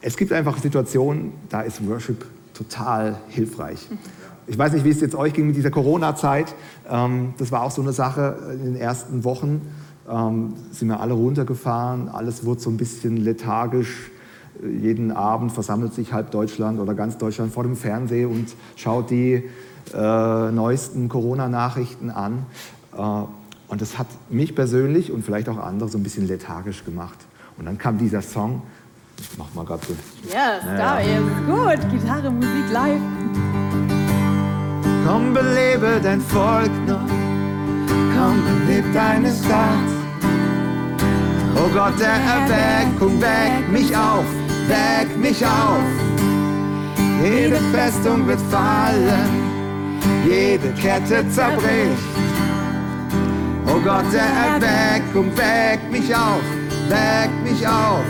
[0.00, 3.88] es gibt einfach Situationen, da ist Worship total hilfreich.
[4.46, 6.54] Ich weiß nicht, wie es jetzt euch ging mit dieser Corona-Zeit.
[6.88, 9.62] Ähm, das war auch so eine Sache in den ersten Wochen.
[10.08, 14.10] Ähm, sind wir alle runtergefahren, alles wurde so ein bisschen lethargisch
[14.62, 19.44] jeden Abend versammelt sich halb Deutschland oder ganz Deutschland vor dem Fernseher und schaut die
[19.94, 22.46] äh, neuesten Corona-Nachrichten an.
[22.96, 23.00] Äh,
[23.68, 27.18] und das hat mich persönlich und vielleicht auch andere so ein bisschen lethargisch gemacht.
[27.58, 28.62] Und dann kam dieser Song.
[29.20, 29.94] Ich mach mal gerade so.
[30.24, 30.76] Yes, naja.
[30.76, 31.90] da ist gut.
[31.90, 33.00] Gitarre, Musik live.
[35.06, 37.00] Komm, belebe dein Volk noch.
[38.16, 39.98] Komm, belebe deine Stadt.
[41.60, 44.24] Oh Gott der Erweckung, weck mich auf,
[44.68, 45.82] weck mich auf.
[47.22, 49.47] Jede Festung wird fallen,
[50.26, 52.02] jede Kette zerbricht.
[53.66, 56.42] Oh Gott der Erweckung, weck mich auf,
[56.88, 58.04] weck mich auf.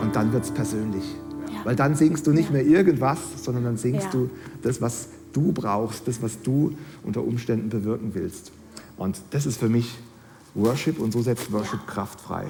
[0.00, 1.04] Und dann wird's persönlich.
[1.52, 1.64] Ja.
[1.64, 4.10] Weil dann singst du nicht mehr irgendwas, sondern dann singst ja.
[4.12, 4.30] du
[4.62, 8.52] das, was du brauchst, das, was du unter Umständen bewirken willst.
[8.96, 9.94] Und das ist für mich
[10.54, 11.86] Worship und so setzt Worship.
[11.86, 12.46] Kraft frei.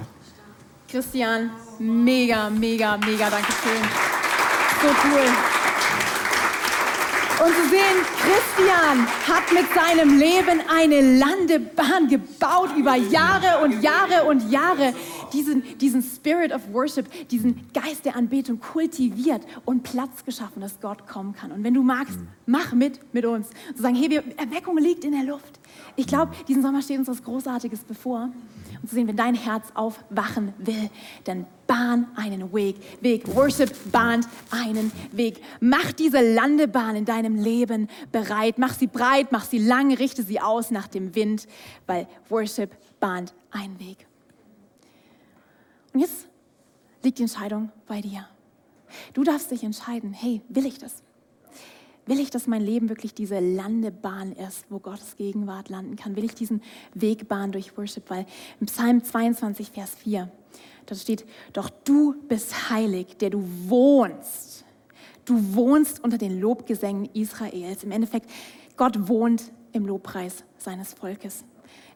[0.88, 3.82] Christian, mega, mega, mega, danke schön.
[4.82, 5.53] So cool.
[7.44, 14.24] Und zu sehen, Christian hat mit seinem Leben eine Landebahn gebaut über Jahre und Jahre
[14.24, 14.94] und Jahre.
[15.34, 21.06] Diesen, diesen Spirit of Worship, diesen Geist der Anbetung kultiviert und Platz geschaffen, dass Gott
[21.06, 21.52] kommen kann.
[21.52, 23.50] Und wenn du magst, mach mit mit uns.
[23.74, 25.60] Zu sagen, hey, Erweckung liegt in der Luft.
[25.96, 28.30] Ich glaube, diesen Sommer steht uns was Großartiges bevor
[28.84, 30.90] und zu sehen, wenn dein Herz aufwachen will,
[31.24, 32.76] dann bahn einen Weg.
[33.00, 33.34] Weg.
[33.34, 35.40] Worship bahnt einen Weg.
[35.60, 38.58] Mach diese Landebahn in deinem Leben bereit.
[38.58, 41.46] Mach sie breit, mach sie lang, richte sie aus nach dem Wind,
[41.86, 44.06] weil Worship bahnt einen Weg.
[45.94, 46.26] Und jetzt
[47.02, 48.28] liegt die Entscheidung bei dir.
[49.14, 51.02] Du darfst dich entscheiden, hey, will ich das?
[52.06, 56.16] Will ich, dass mein Leben wirklich diese Landebahn ist, wo Gottes Gegenwart landen kann?
[56.16, 58.10] Will ich diesen Weg bahnen durch Worship?
[58.10, 58.26] Weil
[58.60, 60.30] im Psalm 22, Vers 4,
[60.84, 64.64] da steht, doch du bist heilig, der du wohnst.
[65.24, 67.84] Du wohnst unter den Lobgesängen Israels.
[67.84, 68.28] Im Endeffekt,
[68.76, 71.44] Gott wohnt im Lobpreis seines Volkes.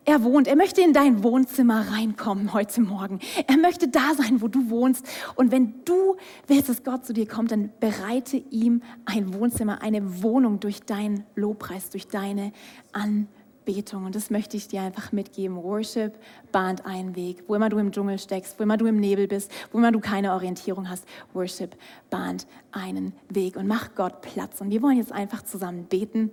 [0.04, 0.48] Er wohnt.
[0.48, 3.20] Er möchte in dein Wohnzimmer reinkommen heute Morgen.
[3.46, 5.06] Er möchte da sein, wo du wohnst.
[5.34, 10.22] Und wenn du willst, dass Gott zu dir kommt, dann bereite ihm ein Wohnzimmer, eine
[10.22, 12.52] Wohnung durch deinen Lobpreis, durch deine
[12.92, 14.06] Anbetung.
[14.06, 15.62] Und das möchte ich dir einfach mitgeben.
[15.62, 16.18] Worship
[16.52, 17.44] bahnt einen Weg.
[17.46, 20.00] Wo immer du im Dschungel steckst, wo immer du im Nebel bist, wo immer du
[20.00, 21.76] keine Orientierung hast, Worship
[22.08, 24.62] bahnt einen Weg und mach Gott Platz.
[24.62, 26.30] Und wir wollen jetzt einfach zusammen beten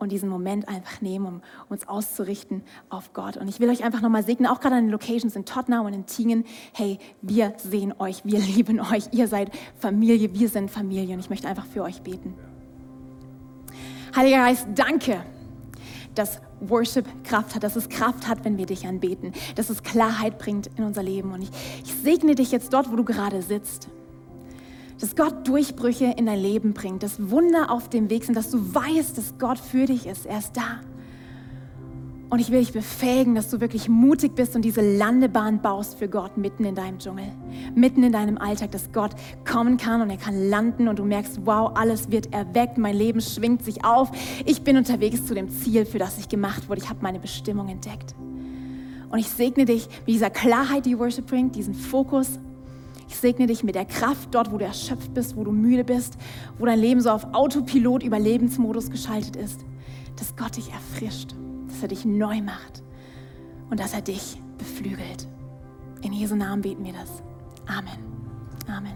[0.00, 3.36] und diesen Moment einfach nehmen, um uns auszurichten auf Gott.
[3.36, 5.92] Und ich will euch einfach nochmal segnen, auch gerade an den Locations in Tottenham und
[5.92, 6.44] in Tingen.
[6.72, 11.30] Hey, wir sehen euch, wir lieben euch, ihr seid Familie, wir sind Familie und ich
[11.30, 12.34] möchte einfach für euch beten.
[14.16, 15.22] Heiliger Geist, danke,
[16.14, 20.38] dass Worship Kraft hat, dass es Kraft hat, wenn wir dich anbeten, dass es Klarheit
[20.38, 21.32] bringt in unser Leben.
[21.32, 21.50] Und ich,
[21.84, 23.88] ich segne dich jetzt dort, wo du gerade sitzt
[25.00, 28.74] dass Gott Durchbrüche in dein Leben bringt, dass Wunder auf dem Weg sind, dass du
[28.74, 30.26] weißt, dass Gott für dich ist.
[30.26, 30.80] Er ist da.
[32.28, 36.08] Und ich will dich befähigen, dass du wirklich mutig bist und diese Landebahn baust für
[36.08, 37.24] Gott mitten in deinem Dschungel,
[37.74, 39.10] mitten in deinem Alltag, dass Gott
[39.44, 43.20] kommen kann und er kann landen und du merkst, wow, alles wird erweckt, mein Leben
[43.20, 44.12] schwingt sich auf.
[44.44, 46.80] Ich bin unterwegs zu dem Ziel, für das ich gemacht wurde.
[46.80, 48.14] Ich habe meine Bestimmung entdeckt.
[49.08, 52.38] Und ich segne dich mit dieser Klarheit, die Worship bringt, diesen Fokus
[53.10, 56.16] ich segne dich mit der Kraft dort, wo du erschöpft bist, wo du müde bist,
[56.58, 59.64] wo dein Leben so auf Autopilot, Überlebensmodus geschaltet ist,
[60.16, 61.34] dass Gott dich erfrischt,
[61.66, 62.84] dass er dich neu macht
[63.68, 65.26] und dass er dich beflügelt.
[66.02, 67.22] In Jesu Namen beten wir das.
[67.66, 67.98] Amen.
[68.68, 68.94] Amen.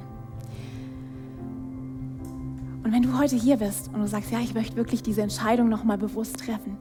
[2.85, 5.69] Und wenn du heute hier bist und du sagst, ja, ich möchte wirklich diese Entscheidung
[5.69, 6.79] nochmal bewusst treffen,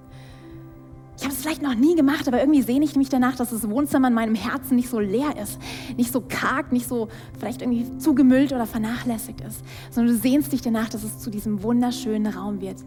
[1.17, 3.69] ich habe es vielleicht noch nie gemacht, aber irgendwie sehne ich mich danach, dass das
[3.69, 5.59] Wohnzimmer in meinem Herzen nicht so leer ist,
[5.95, 10.61] nicht so karg, nicht so vielleicht irgendwie zugemüllt oder vernachlässigt ist, sondern du sehnst dich
[10.61, 12.77] danach, dass es zu diesem wunderschönen Raum wird.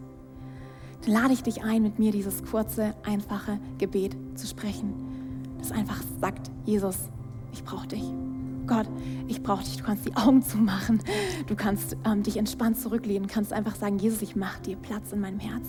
[1.04, 4.92] Dann lade ich dich ein, mit mir dieses kurze, einfache Gebet zu sprechen,
[5.58, 6.96] das einfach sagt, Jesus,
[7.52, 8.02] ich brauche dich.
[8.66, 8.88] Gott,
[9.28, 9.76] ich brauche dich.
[9.76, 11.00] Du kannst die Augen zumachen.
[11.46, 13.28] Du kannst ähm, dich entspannt zurücklehnen.
[13.28, 15.68] Du kannst einfach sagen, Jesus, ich mache dir Platz in meinem Herz.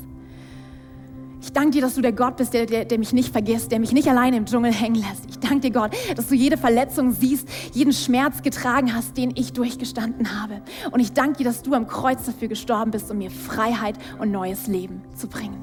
[1.41, 3.79] Ich danke dir, dass du der Gott bist, der, der, der mich nicht vergisst, der
[3.79, 5.25] mich nicht alleine im Dschungel hängen lässt.
[5.29, 9.53] Ich danke dir, Gott, dass du jede Verletzung siehst, jeden Schmerz getragen hast, den ich
[9.53, 10.61] durchgestanden habe.
[10.91, 14.31] Und ich danke dir, dass du am Kreuz dafür gestorben bist, um mir Freiheit und
[14.31, 15.57] neues Leben zu bringen.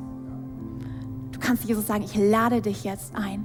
[1.32, 3.44] Du kannst Jesus sagen, ich lade dich jetzt ein.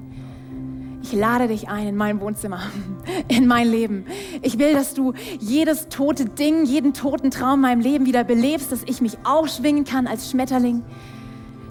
[1.02, 2.62] Ich lade dich ein in mein Wohnzimmer,
[3.28, 4.06] in mein Leben.
[4.44, 8.72] Ich will, dass du jedes tote Ding, jeden toten Traum in meinem Leben wieder belebst,
[8.72, 10.84] dass ich mich aufschwingen kann als Schmetterling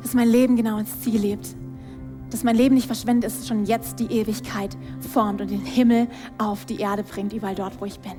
[0.08, 1.54] dass mein Leben genau ins Ziel lebt.
[2.30, 4.74] Dass mein Leben nicht verschwendet ist, schon jetzt die Ewigkeit
[5.12, 8.12] formt und den Himmel auf die Erde bringt, überall dort, wo ich bin.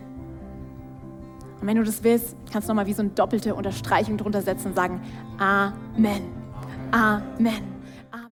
[1.59, 4.67] Und wenn du das willst, kannst du nochmal wie so eine doppelte Unterstreichung drunter setzen
[4.67, 5.01] und sagen,
[5.39, 6.21] Amen.
[6.91, 7.78] Amen.